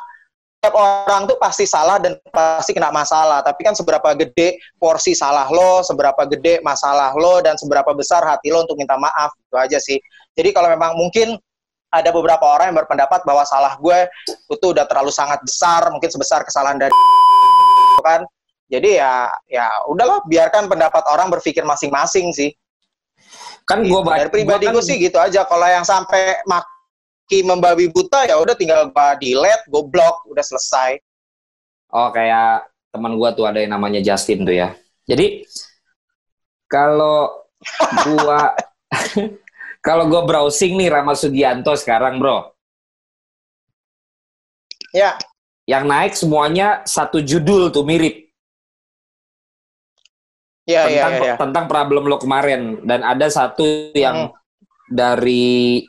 [0.61, 5.51] setiap orang tuh pasti salah dan pasti kena masalah tapi kan seberapa gede porsi salah
[5.51, 9.79] lo seberapa gede masalah lo dan seberapa besar hati lo untuk minta maaf itu aja
[9.81, 9.99] sih
[10.39, 11.35] jadi kalau memang mungkin
[11.91, 16.47] ada beberapa orang yang berpendapat bahwa salah gue itu udah terlalu sangat besar mungkin sebesar
[16.47, 16.95] kesalahan dari
[18.07, 18.25] kan
[18.71, 22.55] Jadi ya ya udahlah biarkan pendapat orang berpikir masing-masing sih.
[23.67, 25.43] Kan gue Dari pribadi gue sih gitu aja.
[25.43, 31.03] Kalau yang sampai maki membabi buta ya udah tinggal gue delete, gue block, udah selesai.
[31.91, 34.71] Oh kayak teman gue tuh ada yang namanya Justin tuh ya.
[35.11, 35.43] Jadi
[36.71, 37.43] kalau
[38.07, 38.55] gua
[39.81, 42.53] kalau gua browsing nih Rama Sugianto sekarang bro,
[44.91, 45.15] Ya,
[45.71, 48.27] yang naik semuanya satu judul tuh mirip
[50.67, 51.35] ya, ya, tentang ya, ya.
[51.39, 54.35] tentang problem lo kemarin dan ada satu yang Hmm.
[54.91, 55.87] dari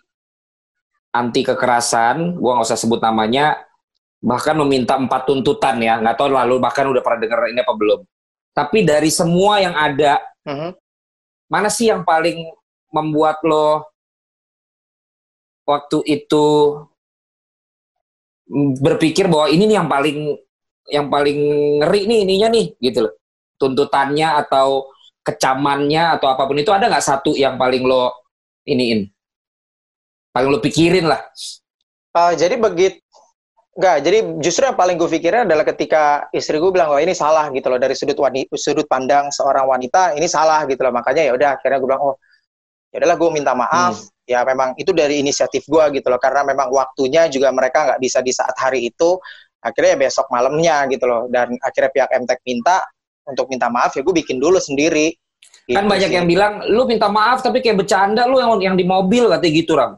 [1.10, 3.58] anti kekerasan, gua nggak usah sebut namanya,
[4.22, 8.00] bahkan meminta empat tuntutan ya, nggak tahu lalu bahkan udah pernah denger ini apa belum.
[8.54, 10.78] Tapi dari semua yang ada, Mhm.
[11.50, 12.38] mana sih yang paling
[12.92, 13.88] membuat lo
[15.66, 16.46] waktu itu
[18.84, 20.20] berpikir bahwa ini nih yang paling
[20.92, 21.40] yang paling
[21.80, 23.14] ngeri nih ininya nih gitu loh.
[23.56, 24.92] Tuntutannya atau
[25.24, 28.12] kecamannya atau apa pun itu ada nggak satu yang paling lo
[28.68, 29.08] iniin?
[30.36, 31.22] Paling lo pikirin lah.
[32.12, 33.00] Ah, jadi begitu
[33.72, 37.48] Enggak, jadi justru yang paling gue pikirin adalah ketika istri gue bilang, wah ini salah
[37.56, 37.80] gitu loh.
[37.80, 38.20] Dari sudut
[38.60, 40.92] sudut pandang seorang wanita ini salah gitu loh.
[40.92, 42.16] Makanya ya udah akhirnya gue bilang, oh
[42.92, 44.12] ya udahlah gue minta maaf.
[44.30, 48.20] Ya memang itu dari inisiatif gue gitu loh, karena memang waktunya juga mereka nggak bisa
[48.24, 49.18] di saat hari itu.
[49.64, 51.28] Akhirnya ya besok malamnya gitu loh.
[51.28, 52.86] Dan akhirnya pihak MTEK minta
[53.28, 55.16] untuk minta maaf ya gue bikin dulu sendiri.
[55.72, 56.18] kan Gitu banyak sih.
[56.18, 59.74] yang bilang lu minta maaf tapi kayak bercanda lu yang yang di mobil katanya gitu
[59.78, 59.94] ram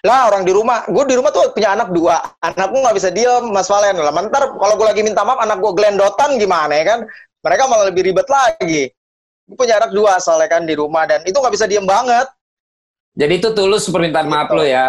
[0.00, 3.08] lah orang di rumah gue di rumah tuh punya anak dua anak gue nggak bisa
[3.12, 6.84] diem mas Valen lah ntar kalau gue lagi minta maaf anak gue gelendotan gimana ya
[6.96, 7.00] kan
[7.44, 8.88] mereka malah lebih ribet lagi
[9.58, 12.26] punya anak dua soalnya kan di rumah dan itu nggak bisa diem banget
[13.14, 14.56] jadi itu tulus permintaan maaf Gitu.
[14.58, 14.84] lo ya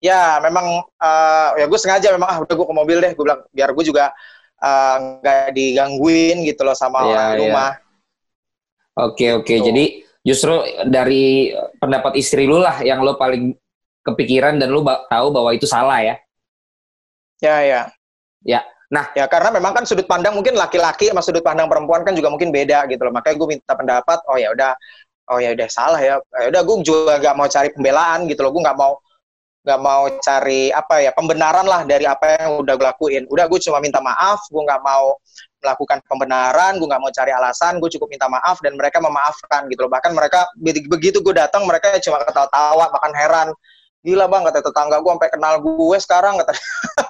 [0.00, 0.66] ya memang
[1.00, 3.84] eh, ya gue sengaja memang ah udah gue ke mobil deh gue bilang biar gue
[3.86, 4.04] juga
[4.60, 7.42] eh, nggak digangguin gitu loh sama Iya, orang di iya.
[7.48, 7.70] rumah
[8.96, 9.54] Oke oke.
[9.56, 9.66] Gitu.
[9.68, 9.84] Jadi
[10.24, 10.54] justru
[10.88, 13.52] dari pendapat istri lu lah yang lo paling
[14.02, 16.16] kepikiran dan lu ba- tahu bahwa itu salah ya.
[17.40, 17.82] ya ya
[18.46, 19.06] Ya, nah.
[19.14, 22.54] ya karena memang kan sudut pandang mungkin laki-laki sama sudut pandang perempuan kan juga mungkin
[22.54, 23.14] beda gitu loh.
[23.14, 24.72] Makanya gue minta pendapat oh ya udah
[25.34, 26.18] oh ya udah salah ya.
[26.42, 28.50] Ya udah gue juga nggak mau cari pembelaan gitu loh.
[28.54, 28.92] Gue nggak mau
[29.66, 33.22] nggak mau cari apa ya pembenaran lah dari apa yang udah gue lakuin.
[33.26, 35.18] Udah gue cuma minta maaf gue nggak mau
[35.58, 39.86] melakukan pembenaran gue nggak mau cari alasan gue cukup minta maaf dan mereka memaafkan gitu
[39.86, 39.90] loh.
[39.90, 43.48] Bahkan mereka be- begitu gue datang mereka cuma ketawa-tawa bahkan heran.
[44.06, 46.54] Gila bang kata tetangga gue sampai kenal gue sekarang kata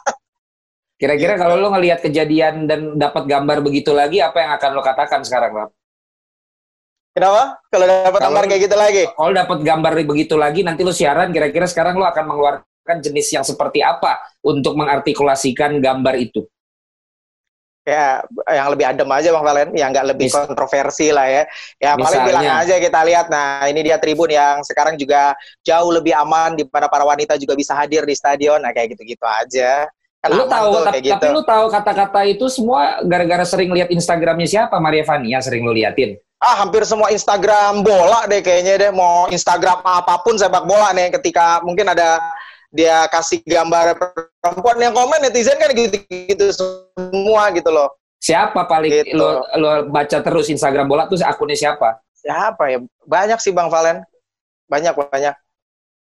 [0.97, 1.43] Kira-kira Gitu.
[1.45, 5.53] kalau lo ngelihat kejadian dan dapat gambar begitu lagi, apa yang akan lo katakan sekarang,
[5.53, 5.71] Ram?
[7.13, 7.61] kenapa?
[7.73, 9.03] Kalau dapat gambar kayak gitu lagi?
[9.13, 13.45] Kalau dapat gambar begitu lagi, nanti lo siaran, kira-kira sekarang lo akan mengeluarkan jenis yang
[13.45, 16.45] seperti apa untuk mengartikulasikan gambar itu?
[17.87, 18.19] ya
[18.51, 19.71] yang lebih adem aja bang Valen.
[19.79, 21.43] Yang nggak lebih Mis- kontroversi lah ya.
[21.79, 23.31] Ya paling bilang aja kita lihat.
[23.31, 27.55] Nah ini dia tribun yang sekarang juga jauh lebih aman di mana para wanita juga
[27.55, 28.59] bisa hadir di stadion.
[28.59, 29.87] Nah kayak gitu-gitu aja
[30.29, 31.13] kan Lo aman tahu, tuh, tapi, gitu.
[31.15, 35.63] tapi lo tahu kata-kata itu semua gara-gara sering lihat Instagramnya siapa, Maria Fani yang sering
[35.65, 36.19] lo liatin?
[36.37, 38.91] ah hampir semua Instagram bola deh kayaknya deh.
[38.93, 42.21] Mau Instagram apa pun sepak bola nih ketika mungkin ada
[42.69, 47.89] dia kasih gambar perempuan yang komen netizen kan gitu-gitu semua gitu loh.
[48.21, 49.17] Siapa paling Gitu.
[49.17, 52.05] lo, lo baca terus Instagram bola tuh akunnya siapa?
[52.13, 52.79] siapa ya?
[53.09, 54.05] Banyak sih bang Valen.
[54.69, 55.35] Banyak banyak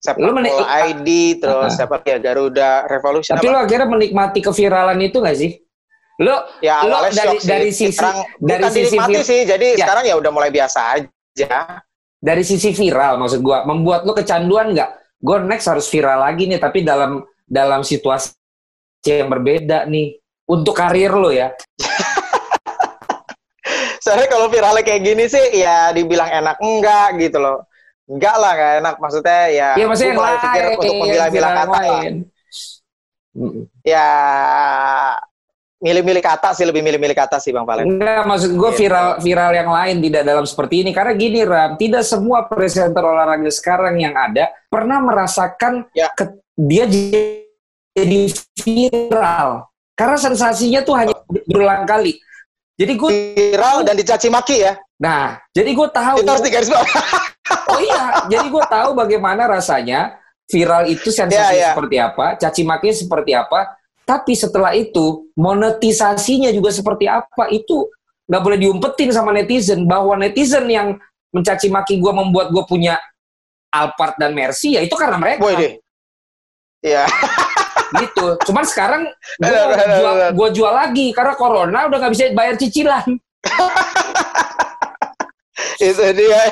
[0.06, 1.82] sepak Lu meni- bola ID terus Ah.
[1.82, 3.52] siapa ya Garuda Revolution Tapi apa?
[3.52, 5.58] lo akhirnya menikmati keviralan itu gak sih?
[6.16, 7.44] Lo ya lo awalnya dari- sih.
[7.44, 9.84] dari sisi- sekarang dari sisi vir- sih jadi Ya.
[9.84, 11.82] sekarang ya udah mulai biasa aja
[12.16, 14.90] dari sisi viral maksud gua membuat lo kecanduan nggak?
[15.16, 18.32] Gue next harus viral lagi nih tapi dalam dalam situasi
[19.02, 20.16] yang berbeda nih
[20.46, 21.50] untuk karir lo ya.
[23.98, 27.66] soalnya kalau viralnya kayak gini sih ya dibilang enak enggak gitu loh
[28.06, 31.48] enggak lah nggak enak maksudnya ya Iya maksudnya yang malah pikir lain, untuk memilah-milah viral
[31.48, 31.82] yang kata lah.
[31.82, 32.12] lain.
[33.82, 34.08] Ya
[35.76, 38.78] milih-milih kata sih lebih milih-milih kata sih bang Valen Enggak, maksud gue Gitu.
[38.80, 40.90] viral viral yang lain tidak dalam seperti ini.
[40.90, 46.08] Karena gini Ram, tidak semua presenter olahraga sekarang yang ada pernah merasakan Ya.
[46.10, 46.88] ke- dia
[47.92, 48.20] jadi
[48.56, 49.68] viral.
[49.92, 51.12] Karena sensasinya tuh hanya
[51.44, 52.16] berulang kali.
[52.74, 56.20] Jadi gue, viral dan dicaci maki ya nah, jadi gue tahu.
[56.20, 56.84] itu harus digaris bawah
[57.46, 61.68] Oh iya, jadi gue tahu bagaimana rasanya viral itu sensasi Iya, iya.
[61.74, 63.74] seperti apa, caci maki seperti apa.
[64.06, 67.90] Tapi setelah itu monetisasinya juga seperti apa itu
[68.26, 70.94] nggak boleh diumpetin sama netizen bahwa netizen yang
[71.34, 72.98] mencaci maki gue membuat gue punya
[73.70, 75.42] Alphard dan Mercy ya itu karena mereka.
[75.42, 75.72] Boy deh.
[76.86, 77.06] Iya.
[77.98, 78.38] gitu.
[78.46, 79.02] Cuman sekarang
[79.42, 83.06] gue jual, gua jual lagi karena corona udah nggak bisa bayar cicilan.
[85.76, 86.42] Itu dia.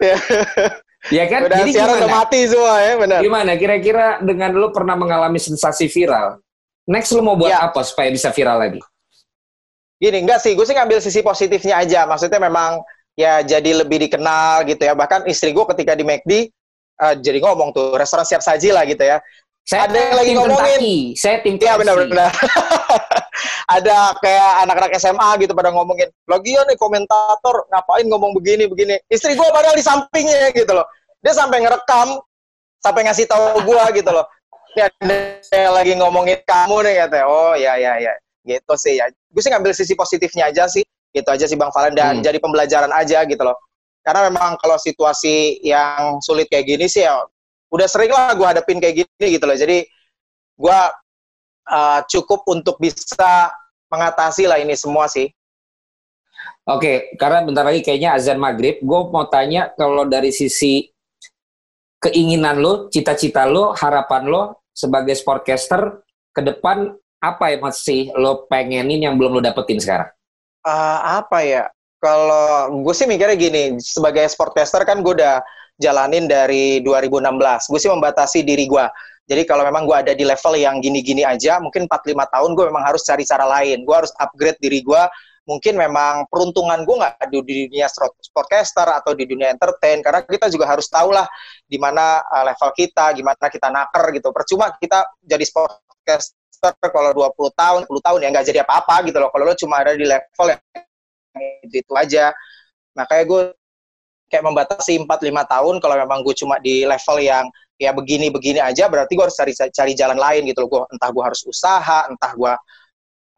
[1.16, 1.40] ya kan?
[1.46, 2.14] Udah Jadi siaran gimana?
[2.22, 3.20] mati semua ya, benar.
[3.22, 6.38] Gimana kira-kira dengan lu pernah mengalami sensasi viral?
[6.86, 7.66] Next lu mau buat Ya.
[7.66, 8.80] apa supaya bisa viral lagi?
[9.96, 12.04] Gini, enggak sih, gue sih ngambil sisi positifnya aja.
[12.04, 12.84] Maksudnya memang
[13.16, 14.92] ya jadi lebih dikenal gitu ya.
[14.92, 16.32] Bahkan istri gue ketika di McD
[16.96, 19.18] eh, jadi ngomong tuh restoran siap saji lah gitu ya.
[19.66, 20.78] Saya Ada yang lagi tim ngomongin.
[20.78, 20.96] Kentucky.
[21.18, 22.30] Saya tim Iya benar-benar.
[23.76, 28.94] Ada kayak anak-anak SMA gitu pada ngomongin, lagian nih komentator ngapain ngomong begini begini.
[29.10, 30.86] Istri gue padahal di sampingnya gitu loh.
[31.18, 32.22] Dia sampai ngerekam,
[32.78, 34.22] sampai ngasih tahu gue gitu loh.
[34.78, 35.16] Ini ada
[35.50, 37.26] yang lagi ngomongin kamu nih katanya.
[37.26, 38.14] Oh ya ya ya,
[38.46, 39.10] gitu sih ya.
[39.34, 42.24] Gue sih ngambil sisi positifnya aja sih, gitu aja sih Bang Valen dan Hmm.
[42.24, 43.58] jadi pembelajaran aja gitu loh.
[44.06, 47.18] Karena memang kalau situasi yang sulit kayak gini sih ya
[47.70, 49.56] udah sering lah gue hadapin kayak gini gitu loh.
[49.58, 49.86] Jadi
[50.56, 50.80] gue
[51.70, 53.52] uh, cukup untuk bisa
[53.90, 55.30] mengatasi lah ini semua sih.
[56.66, 58.82] Oke, karena bentar lagi kayaknya azan maghrib.
[58.82, 60.90] Gue mau tanya kalau dari sisi
[62.02, 64.42] keinginan lo, cita-cita lo, harapan lo
[64.74, 66.02] sebagai sportcaster
[66.34, 70.10] ke depan apa yang masih lo pengenin yang belum lo dapetin sekarang?
[70.66, 71.64] Uh, apa ya?
[72.02, 75.40] Kalau gue sih mikirnya gini, sebagai sportcaster kan gue udah
[75.76, 77.70] jalanin dari 2016.
[77.70, 78.86] Gue sih membatasi diri gue.
[79.26, 82.84] Jadi kalau memang gue ada di level yang gini-gini aja, mungkin 4-5 tahun gue memang
[82.86, 83.82] harus cari cara lain.
[83.82, 85.02] Gue harus upgrade diri gue.
[85.46, 87.38] Mungkin memang peruntungan gue nggak di,
[87.70, 89.98] dunia sport- sportcaster atau di dunia entertain.
[90.02, 91.26] Karena kita juga harus tahu lah
[91.66, 94.30] di mana uh, level kita, gimana kita naker gitu.
[94.30, 99.30] Percuma kita jadi sportcaster kalau 20 tahun, 10 tahun ya nggak jadi apa-apa gitu loh.
[99.34, 100.60] Kalau lo cuma ada di level yang
[101.66, 102.30] itu, itu aja.
[102.94, 103.42] Makanya gue
[104.26, 109.12] kayak membatasi 4-5 tahun kalau memang gue cuma di level yang ya begini-begini aja berarti
[109.14, 110.68] gue harus cari cari jalan lain gitu loh.
[110.68, 112.52] Gua, entah gue harus usaha, entah gue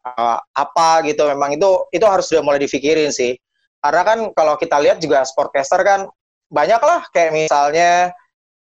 [0.07, 1.27] uh, apa gitu.
[1.29, 3.37] Memang itu itu harus sudah mulai dipikirin sih.
[3.79, 6.09] Karena kan kalau kita lihat juga sportcaster kan
[6.49, 8.11] banyak lah kayak misalnya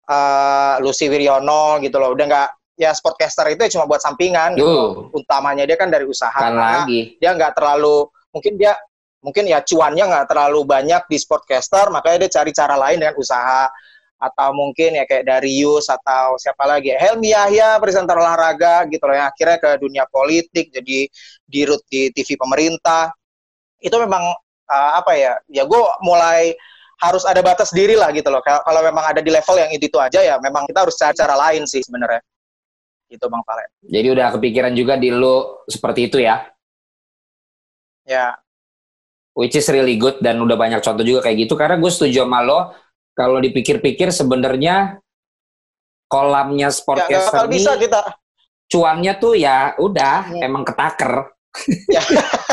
[0.07, 2.13] uh, Lucy Wiryono gitu loh.
[2.13, 5.09] Udah nggak ya sportcaster itu cuma buat sampingan gitu.
[5.15, 6.35] Utamanya dia kan dari usaha.
[6.35, 7.17] Kan lagi.
[7.17, 8.77] Dia nggak terlalu mungkin dia
[9.23, 13.71] mungkin ya cuannya nggak terlalu banyak di sportcaster makanya dia cari cara lain dengan usaha.
[14.23, 19.27] Atau mungkin ya kayak Darius atau siapa lagi Helmi Yahya presenter olahraga gitu loh yang
[19.27, 21.11] akhirnya ke dunia politik jadi
[21.43, 23.11] dirut di TV pemerintah.
[23.83, 24.31] Itu memang
[24.71, 26.55] uh, apa ya ya gue mulai
[27.03, 28.39] harus ada batas diri lah gitu loh.
[28.39, 31.35] Kalau memang ada di level yang itu itu aja ya memang kita harus cari cara
[31.35, 32.23] lain sih sebenarnya.
[33.11, 33.69] Gitu bang Valen.
[33.91, 36.47] Jadi udah kepikiran juga di lo seperti itu ya?
[38.03, 38.35] ya
[39.33, 41.53] which is really good dan udah banyak contoh juga kayak gitu.
[41.53, 42.73] Karena gue setuju sama lo
[43.13, 44.97] kalau dipikir-pikir sebenarnya
[46.09, 48.01] kolamnya ya sportcaster ini bisa kita.
[48.69, 50.41] cuannya tuh ya udah Hmm.
[50.45, 51.29] emang ketaker.
[51.89, 52.01] Ya.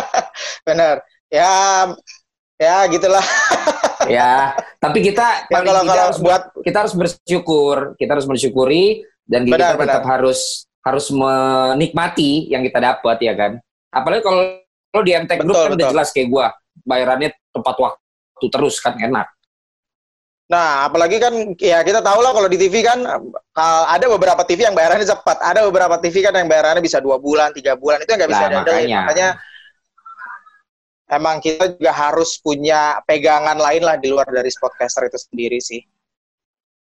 [0.69, 1.53] Benar ya
[2.57, 3.25] ya gitulah.
[4.09, 8.25] Ya tapi kita ya paling kalau tidak kalau harus buat kita harus bersyukur kita harus
[8.27, 10.41] bersyukuri dan kita Benar, tetap harus
[10.81, 13.53] harus menikmati yang kita dapat ya kan?
[13.93, 14.57] Apalagi kalau
[14.91, 15.93] lo di MTech Group Betul, kan udah betul.
[15.95, 16.47] jelas kayak gua
[16.85, 19.29] bayarannya tepat waktu terus kan enak
[20.51, 21.31] nah apalagi kan
[21.63, 23.07] ya kita tahu lah kalau di TV kan
[23.87, 27.55] ada beberapa TV yang bayarannya cepat ada beberapa TV kan yang bayarannya bisa dua bulan
[27.55, 29.01] tiga bulan itu nggak bisa diandelin makanya.
[29.07, 29.29] makanya
[31.07, 35.79] emang kita juga harus punya pegangan lain lah di luar dari sportcaster itu sendiri sih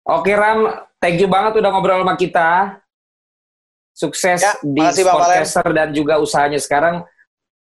[0.10, 2.82] Oke Ram, thank you banget udah ngobrol sama kita.
[3.94, 4.82] Sukses Ya, di.
[4.90, 7.06] Sportcaster dan juga usahanya sekarang.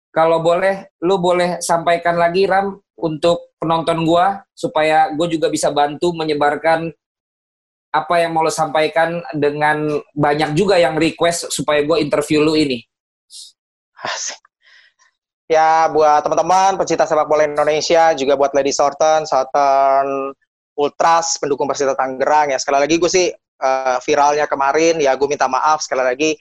[0.10, 6.12] Kalau boleh, lu boleh sampaikan lagi Ram untuk penonton gua supaya gue juga bisa bantu
[6.18, 6.90] menyebarkan
[7.90, 12.86] apa yang mau lo sampaikan dengan banyak juga yang request supaya gue interview lu ini.
[14.06, 14.38] Asik.
[15.50, 20.38] Ya buat teman-teman pecinta sepak bola Indonesia juga buat Lady Sorten, Sorten
[20.78, 25.50] Ultras pendukung Persita Tangerang ya sekali lagi gue sih eh, viralnya kemarin ya gue minta
[25.50, 26.32] maaf sekali lagi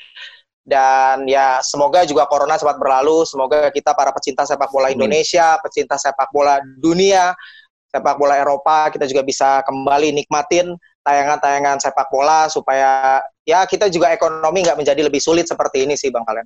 [0.68, 4.92] dan ya semoga juga corona cepat berlalu semoga kita para pecinta sepak bola.
[4.92, 7.32] Indonesia pecinta sepak bola dunia
[7.88, 10.76] sepak bola Eropa kita juga bisa kembali nikmatin
[11.08, 16.12] tayangan-tayangan sepak bola supaya ya kita juga ekonomi nggak menjadi lebih sulit seperti ini sih
[16.12, 16.44] Bang Valen.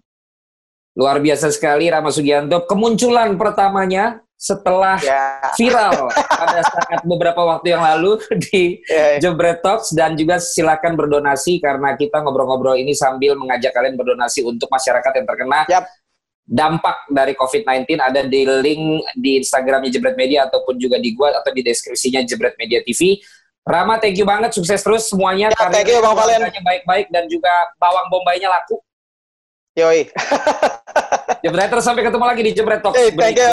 [0.93, 2.69] Luar biasa sekali Rama Sugianto.
[2.69, 9.95] Kemunculan pertamanya setelah Ya, viral pada saat beberapa waktu yang lalu di ya, Jebret Talks
[9.95, 15.27] dan juga silakan berdonasi karena kita ngobrol-ngobrol ini sambil mengajak kalian berdonasi untuk masyarakat yang
[15.31, 15.87] terkena Yap.
[16.43, 18.83] dampak dari COVID-19 ada di link
[19.15, 23.23] di Instagramnya Jebret Media ataupun juga di gua atau di deskripsinya Jebret Media TV.
[23.63, 25.55] Rama, thank you banget, sukses terus semuanya.
[25.55, 26.51] Ya, thank you, Bang Valen.
[26.51, 28.83] Baik-baik dan juga bawang bombaynya laku.
[29.73, 30.05] Yoi.
[31.43, 33.01] Jebreter sampai ketemu lagi di Jebret Talks.
[33.01, 33.49] Hey, thank you.